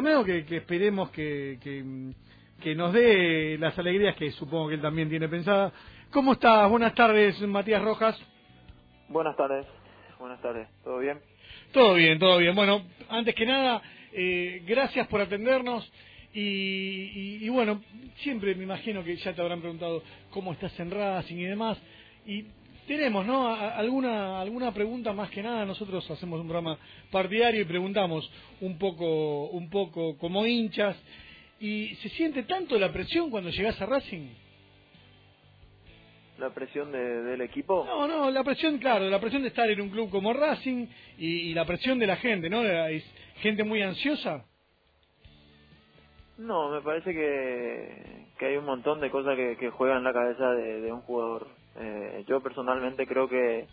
[0.00, 1.84] torneo que, que esperemos que, que,
[2.62, 5.70] que nos dé las alegrías que supongo que él también tiene pensada.
[6.10, 6.70] ¿Cómo estás?
[6.70, 8.18] Buenas tardes, Matías Rojas.
[9.08, 9.66] Buenas tardes,
[10.18, 11.18] buenas tardes, ¿todo bien?
[11.72, 12.54] Todo bien, todo bien.
[12.54, 13.82] Bueno, antes que nada,
[14.14, 15.92] eh, gracias por atendernos.
[16.32, 17.82] Y, y, y, bueno,
[18.20, 21.76] siempre me imagino que ya te habrán preguntado cómo estás en Racing y demás.
[22.24, 22.46] Y
[22.86, 23.46] tenemos, ¿no?
[23.48, 25.64] A- alguna, alguna pregunta más que nada.
[25.64, 26.78] Nosotros hacemos un programa
[27.10, 28.30] partidario y preguntamos
[28.60, 30.96] un poco, un poco como hinchas.
[31.60, 34.28] ¿Y se siente tanto la presión cuando llegas a Racing?
[36.38, 37.84] ¿La presión de- del equipo?
[37.84, 40.86] No, no, la presión, claro, la presión de estar en un club como Racing
[41.18, 42.62] y, y la presión de la gente, ¿no?
[42.64, 43.04] Es
[43.42, 44.46] gente muy ansiosa.
[46.38, 50.14] No, me parece que, que hay un montón de cosas que, que juegan en la
[50.14, 51.48] cabeza de, de un jugador.
[51.76, 53.66] Eh, yo personalmente creo que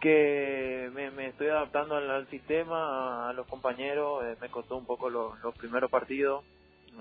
[0.00, 5.34] que me, estoy adaptando al, sistema, a, los compañeros, eh, me costó un poco los,
[5.56, 6.44] primeros partidos,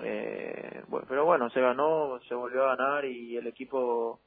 [0.03, 4.19] eh, bueno, pero bueno, se ganó, se volvió a ganar y el equipo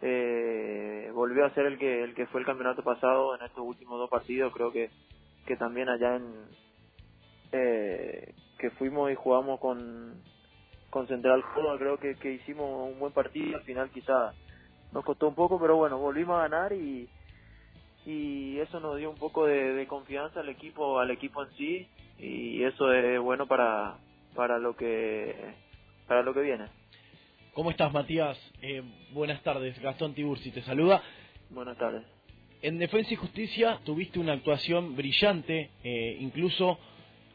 [0.00, 3.98] eh, volvió a ser el que el que fue el campeonato pasado en estos últimos
[3.98, 4.90] dos partidos, creo que
[5.46, 6.34] que también allá en
[7.52, 10.22] eh, que fuimos y jugamos con
[10.90, 14.32] con Central Córdoba, creo que, hicimos un buen partido, al final quizá
[14.92, 17.08] nos costó un poco, pero bueno, volvimos a ganar y
[18.06, 21.86] y eso nos dio un poco de, de confianza al equipo al equipo en sí
[22.18, 23.98] y eso es bueno para
[24.34, 25.34] para lo que
[26.06, 26.66] para lo que viene
[27.52, 28.38] ¿Cómo estás, Matías?
[28.62, 28.80] Eh,
[29.12, 29.76] buenas tardes.
[29.82, 31.02] Gastón Tiburci te saluda.
[31.50, 32.04] buenas tardes
[32.62, 36.78] En Defensa y Justicia tuviste una actuación brillante, eh, incluso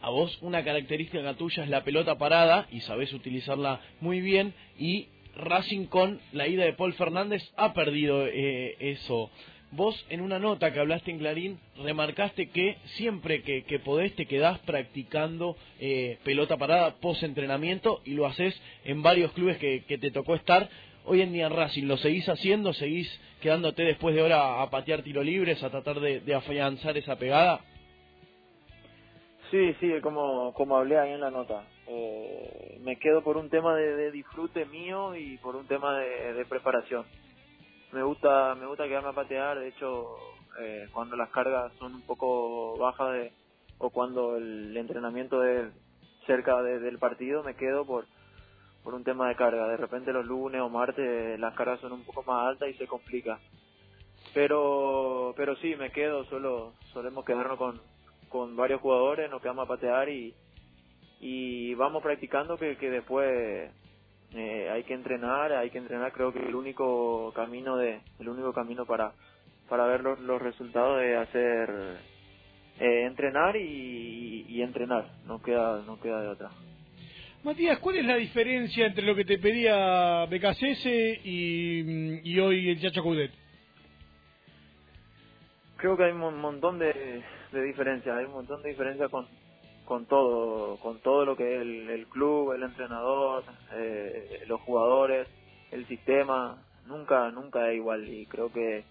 [0.01, 5.09] a vos una característica tuya es la pelota parada y sabés utilizarla muy bien y
[5.35, 9.29] Racing con la ida de Paul Fernández ha perdido eh, eso.
[9.71, 14.59] Vos en una nota que hablaste en Clarín remarcaste que siempre que, podés te quedás
[14.59, 20.35] practicando eh, pelota parada post entrenamiento y lo haces en varios clubes que, te tocó
[20.35, 20.69] estar.
[21.03, 22.73] Hoy en día en Racing, ¿lo seguís haciendo?
[22.73, 23.07] ¿Seguís
[23.41, 27.61] quedándote después de hora a patear tiro libres, a tratar de, de afianzar esa pegada?
[29.51, 31.63] Sí, sí, como, como hablé ahí en la nota.
[31.87, 36.33] Eh, me quedo por un tema de, de disfrute mío y por un tema de,
[36.33, 37.05] de preparación.
[37.91, 39.59] Me gusta, me gusta quedarme a patear.
[39.59, 40.15] De hecho,
[40.59, 43.33] eh, cuando las cargas son un poco bajas de,
[43.79, 45.73] o cuando el entrenamiento es
[46.27, 48.05] cerca de- del partido, me quedo por
[48.83, 49.67] por un tema de carga.
[49.67, 52.85] De repente los lunes o martes las cargas son un poco más altas y se
[52.87, 53.39] complica.
[54.33, 56.25] Pero pero sí, me quedo.
[56.25, 57.81] Solo solemos quedarnos con
[58.29, 60.35] con varios jugadores, nos quedamos a patear y,
[61.19, 63.71] y vamos practicando que, que después
[64.33, 68.53] eh, hay que entrenar, hay que entrenar, creo que el único camino de el único
[68.53, 69.13] camino para
[69.69, 71.69] para ver los, los resultados es hacer
[72.79, 76.51] eh, entrenar y, y entrenar, no queda no queda de otra.
[77.43, 80.85] Matías, ¿cuál es la diferencia entre lo que te pedía BKCS
[81.23, 83.31] y, y hoy el Chacho Coudet?
[85.77, 89.27] creo que hay un mon- montón de, de diferencias, hay un montón de diferencias con,
[89.85, 95.27] con todo, con todo lo que es el, club, el entrenador, eh, los jugadores,
[95.71, 96.57] el sistema,
[96.87, 98.83] nunca, nunca es igual y creo que,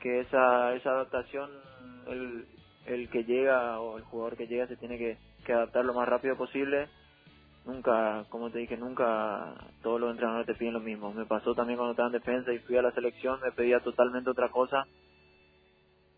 [0.00, 1.50] que esa, esa adaptación,
[2.06, 2.46] el,
[2.86, 5.18] el que llega o el jugador que llega se tiene que,
[5.52, 6.88] adaptar lo más rápido posible.
[7.66, 11.12] Nunca, como te dije, nunca todos los entrenadores te piden lo mismo.
[11.12, 14.30] Me pasó también cuando estaba en defensa y fui a la selección, me pedía totalmente
[14.30, 14.86] otra cosa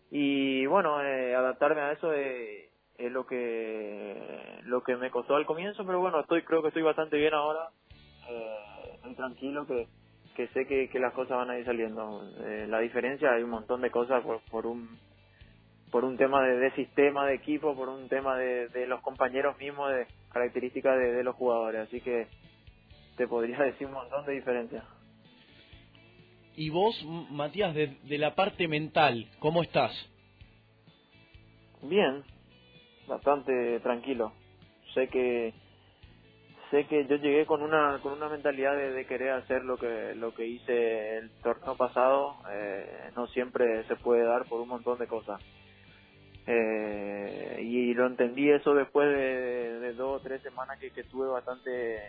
[0.09, 2.66] y bueno eh, adaptarme a eso es,
[2.97, 6.83] es lo que lo que me costó al comienzo pero bueno estoy creo que estoy
[6.83, 7.69] bastante bien ahora.
[8.29, 8.55] Eh,
[8.95, 9.87] estoy tranquilo que
[10.35, 12.21] que sé que, que las cosas van a ir saliendo.
[12.45, 14.99] Eh, la diferencia hay un montón de cosas por, por un
[15.91, 19.57] por un tema de, de sistema de equipo por un tema de, de los compañeros
[19.57, 21.87] mismos de características de, de los jugadores.
[21.87, 22.27] Así que
[23.15, 24.83] te podría decir un montón de diferencias.
[26.55, 29.91] Y vos, Matías, de, de la parte mental, ¿cómo estás?
[31.83, 32.23] Bien,
[33.07, 34.33] bastante tranquilo.
[34.93, 35.53] Sé que
[36.71, 40.33] sé que yo llegué con una con una mentalidad de, querer hacer lo que lo
[40.33, 42.35] que hice el torneo pasado.
[42.51, 45.41] Eh, no siempre se puede dar por un montón de cosas.
[46.45, 51.99] Eh, y lo entendí eso después de, dos o tres semanas que, que estuve bastante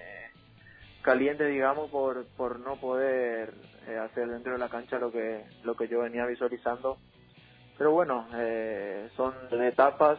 [1.02, 3.54] caliente, digamos, por por no poder
[3.88, 6.98] eh, hacer dentro de la cancha lo que lo que yo venía visualizando
[7.78, 10.18] pero bueno, eh, son etapas.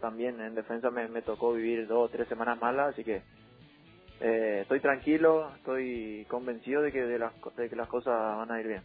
[0.00, 3.22] También en defensa me, me tocó vivir dos o tres semanas malas, así que
[4.20, 8.60] eh, estoy tranquilo, estoy convencido de que, de, las, de que las cosas van a
[8.60, 8.82] ir bien.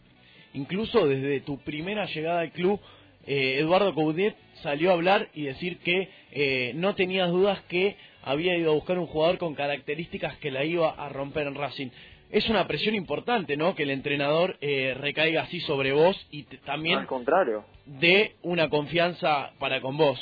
[0.54, 2.80] Incluso desde tu primera llegada al club,
[3.26, 8.56] eh, Eduardo Coudet salió a hablar y decir que eh, no tenías dudas que había
[8.56, 11.88] ido a buscar un jugador con características que la iba a romper en Racing.
[12.30, 13.74] Es una presión importante, ¿no?
[13.74, 17.00] Que el entrenador eh, recaiga así sobre vos y también...
[17.00, 17.64] Al contrario.
[17.86, 20.18] De una confianza para con vos.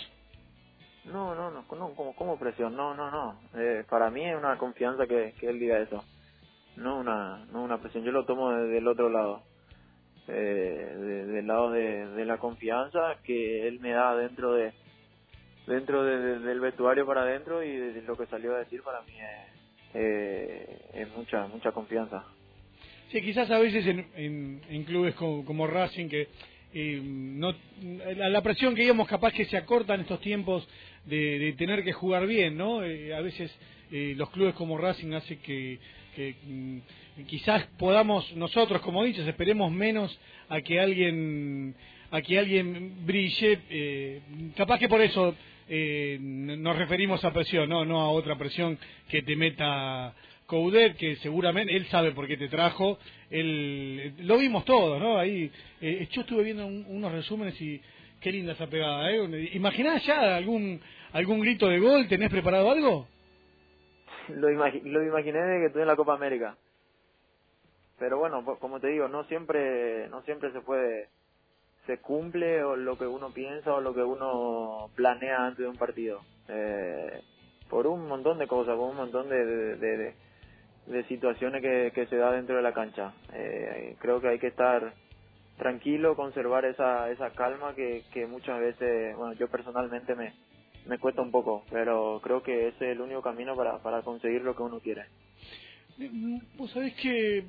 [1.05, 3.41] No, no, no, no como, como presión, no, no, no.
[3.55, 6.05] Eh, para mí es una confianza que, que él diga eso.
[6.77, 9.43] No una, no una presión, yo lo tomo desde el otro lado.
[10.29, 14.73] Eh, del lado de, de la confianza que él me da dentro de
[15.67, 19.49] dentro del vestuario para adentro y de lo que salió a decir para mí es,
[19.95, 22.25] eh, es mucha mucha confianza.
[23.11, 26.29] Sí, quizás a veces en, en, clubes como, como, Racing que
[26.75, 27.55] no
[28.15, 30.67] la, presión que digamos capaz que se acorta en estos tiempos
[31.05, 32.83] de, de tener que jugar bien, ¿no?
[32.85, 33.55] Eh, a veces
[33.91, 35.79] eh, los clubes como Racing hace que,
[36.47, 36.79] mm,
[37.27, 41.75] quizás podamos nosotros, como dices, esperemos menos a que alguien
[42.11, 44.21] a que alguien brille, eh,
[44.57, 45.35] capaz que por eso
[46.21, 48.79] nos referimos a presión, no, no a otra presión
[49.09, 50.15] que te meta
[50.53, 52.99] Coudet, que seguramente él sabe por qué te trajo,
[53.31, 55.17] él, lo vimos todos, ¿no?
[55.17, 55.51] Ahí,
[55.81, 57.81] eh, yo estuve viendo unos resúmenes y
[58.21, 59.51] qué linda esa pegada, ¿eh?
[59.55, 60.79] ¿Imaginás ya algún
[61.13, 62.07] algún grito de gol?
[62.07, 63.09] ¿Tenés preparado algo?
[64.29, 66.55] Lo, lo imaginé de que estoy en la Copa América.
[67.99, 71.09] Pero bueno, como te digo, no siempre no siempre se puede
[71.87, 75.79] se cumple o lo que uno piensa o lo que uno planea antes de un
[75.79, 76.21] partido.
[76.49, 77.23] Eh,
[77.71, 80.15] por un montón de cosas, por un montón de, de, de,
[81.08, 83.12] situaciones que, que, se da dentro de la cancha.
[83.32, 84.93] Eh, creo que hay que estar
[85.58, 90.32] tranquilo, conservar esa, esa calma que, que muchas veces, bueno, yo personalmente me,
[90.87, 94.43] me cuesta un poco, pero creo que ese es el único camino para, para conseguir
[94.43, 95.05] lo que uno quiere.
[96.56, 97.44] Vos sabés que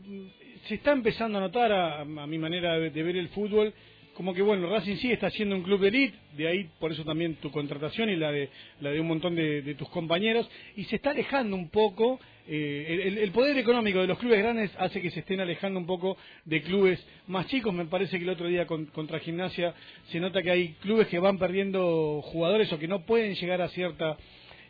[0.68, 3.74] se está empezando a notar a, a mi manera de, ver el fútbol
[4.14, 7.04] como que bueno, Racing sí está siendo un club de elite, de ahí por eso
[7.04, 8.50] también tu contratación y la de,
[8.80, 13.32] la de un montón de, tus compañeros, y se está alejando un poco, eh, el,
[13.32, 17.04] poder económico de los clubes grandes hace que se estén alejando un poco de clubes
[17.28, 19.74] más chicos, me parece que el otro día contra Gimnasia
[20.10, 23.70] se nota que hay clubes que van perdiendo jugadores o que no pueden llegar a
[23.70, 24.18] cierta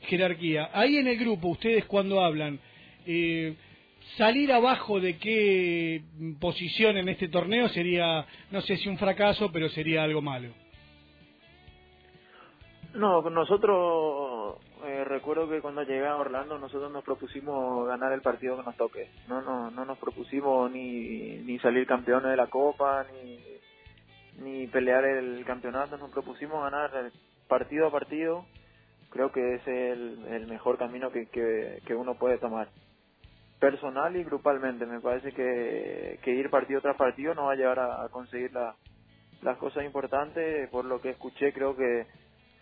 [0.03, 0.69] jerarquía.
[0.73, 2.59] Ahí en el grupo, ustedes cuando hablan,
[3.05, 3.55] eh,
[4.17, 6.03] salir abajo de qué
[6.39, 10.49] posición en este torneo sería, no sé si un fracaso, pero sería algo malo.
[12.93, 18.55] No, nosotros eh, recuerdo que cuando llegué a Orlando nosotros nos propusimos ganar el partido
[18.57, 19.09] que nos toque.
[19.27, 23.39] No, no, no nos propusimos ni, ni salir campeones de la Copa ni,
[24.43, 25.97] ni pelear el campeonato.
[25.97, 27.11] Nos propusimos ganar
[27.47, 28.45] partido a partido.
[29.09, 32.67] Creo que es el, el mejor camino que, que, que uno puede tomar
[33.63, 34.85] personal y grupalmente.
[34.85, 38.75] Me parece que, que ir partido tras partido no va a llevar a, conseguir la,
[39.41, 40.69] las cosas importantes.
[40.69, 42.05] Por lo que escuché, creo que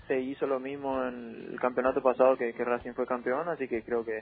[0.07, 4.06] se hizo lo mismo en el campeonato pasado que, Racing fue campeón, así que creo
[4.06, 4.19] que,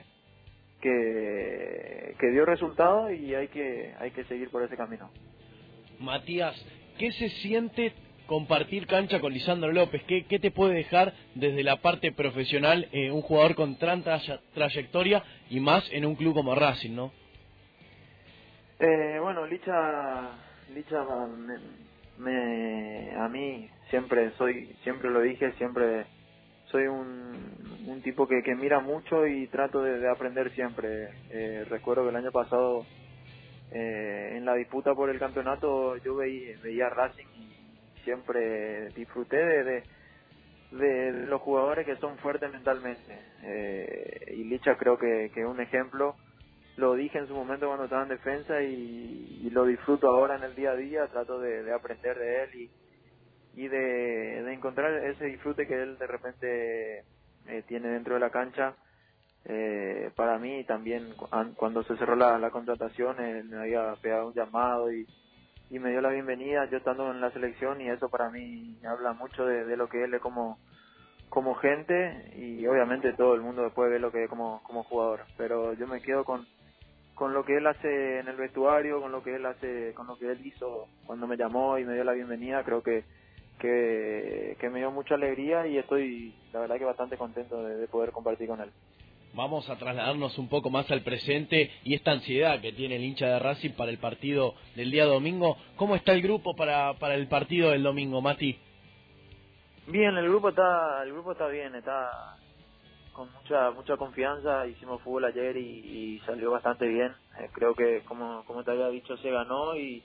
[0.80, 5.10] que, que dio resultado y hay que, hay que seguir por ese camino.
[5.98, 6.54] Matías,
[6.98, 7.92] ¿qué se siente
[8.30, 10.04] compartir cancha con Lisandro López?
[10.04, 14.20] ¿Qué, qué te puede dejar desde la parte profesional eh, un jugador con tanta
[14.54, 17.10] trayectoria y más en un club como Racing, no?
[18.78, 20.30] Eh, bueno, Licha,
[20.72, 21.04] Licha
[22.18, 26.06] me, a mí siempre soy, siempre lo dije, siempre
[26.66, 31.08] soy un, un tipo que, que mira mucho y trato de, aprender siempre.
[31.30, 32.86] Eh, recuerdo que el año pasado
[33.72, 37.59] eh, en la disputa por el campeonato yo veía, veía Racing y
[38.04, 39.84] siempre disfruté de,
[40.72, 43.18] de, los jugadores que son fuertes mentalmente.
[43.42, 46.16] Eh, y Licha creo que, es un ejemplo.
[46.76, 50.54] Lo dije en su momento cuando estaba en defensa y, lo disfruto ahora en el
[50.54, 51.06] día a día.
[51.08, 57.04] Trato de, aprender de él y, y de, encontrar ese disfrute que él de repente
[57.46, 58.74] eh, tiene dentro de la cancha.
[59.46, 61.14] Eh, para mí también
[61.56, 65.06] cuando se cerró la, la contratación él me había pegado un llamado y,
[65.70, 69.12] y me dio la bienvenida yo estando en la selección y eso para mí habla
[69.12, 70.58] mucho de, lo que él es como
[71.28, 75.20] como gente y obviamente todo el mundo después ve lo que es como, como jugador.
[75.36, 76.44] Pero yo me quedo con
[77.14, 80.18] con lo que él hace en el vestuario con lo que él hace con lo
[80.18, 83.04] que él hizo cuando me llamó y me dio la bienvenida creo que
[83.58, 88.10] que, que me dio mucha alegría y estoy la verdad que bastante contento de poder
[88.10, 88.70] compartir con él
[89.34, 93.26] vamos a trasladarnos un poco más al presente y esta ansiedad que tiene el hincha
[93.26, 95.56] de Racing para el partido del día domingo.
[95.76, 98.58] ¿Cómo está el grupo para, para el partido del domingo, Mati?
[99.86, 102.36] Bien, el grupo está el grupo está bien, está
[103.12, 104.66] con mucha mucha confianza.
[104.66, 107.12] Hicimos fútbol ayer y, salió bastante bien.
[107.40, 110.02] Eh, creo que como como te había dicho se ganó y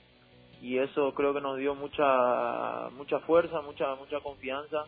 [0.62, 4.86] y eso creo que nos dio mucha mucha fuerza, mucha mucha confianza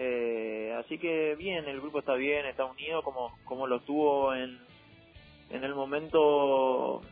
[0.00, 4.58] Eh, así que bien, el grupo está bien, está unido como, como lo estuvo en,
[5.50, 7.02] en el momento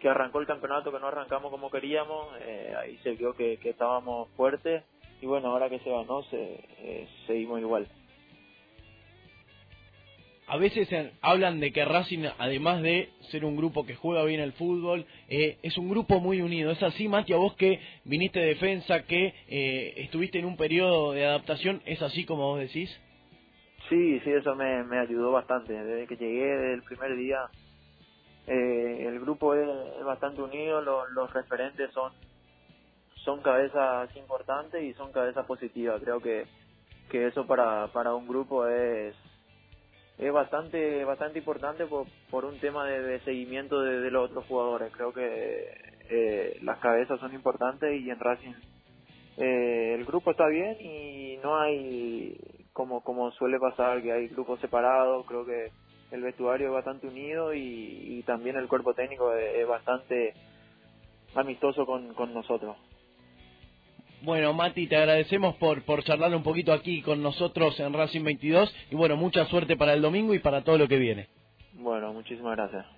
[0.00, 3.70] que arrancó el campeonato, que no arrancamos como queríamos, eh, ahí se vio que, que,
[3.70, 4.84] estábamos fuertes
[5.22, 7.88] y bueno, ahora que se ganó, se, eh, seguimos igual
[10.48, 10.88] a veces
[11.22, 15.58] hablan de que Racing, además de ser un grupo que juega bien el fútbol, eh,
[15.62, 16.70] es un grupo muy unido.
[16.70, 21.12] ¿Es así, Mati, a vos que viniste de defensa, que eh, estuviste en un periodo
[21.12, 21.82] de adaptación?
[21.84, 22.96] ¿Es así como vos decís?
[23.88, 25.72] Sí, sí, eso me, me ayudó bastante.
[25.72, 27.38] Desde que llegué, desde el primer día,
[28.46, 29.68] eh, el grupo es,
[30.04, 32.12] bastante unido, los referentes son,
[33.24, 36.00] son cabezas importantes y son cabezas positivas.
[36.00, 36.44] Creo que,
[37.10, 39.14] que eso para, para un grupo es
[40.18, 44.92] es bastante bastante importante por, por un tema de, seguimiento de, los otros jugadores.
[44.92, 45.68] Creo que
[46.08, 48.54] eh, las cabezas son importantes y en Racing
[49.36, 52.38] eh, el grupo está bien y no hay
[52.72, 55.26] como como suele pasar que hay grupos separados.
[55.26, 55.70] Creo que
[56.10, 60.34] el vestuario es bastante unido y, también el cuerpo técnico es, bastante
[61.34, 62.76] amistoso con, con nosotros.
[64.22, 68.74] Bueno, Mati, te agradecemos por, por charlar un poquito aquí con nosotros en Racing 22
[68.90, 71.28] y bueno, mucha suerte para el domingo y para todo lo que viene.
[71.74, 72.95] Bueno, muchísimas gracias.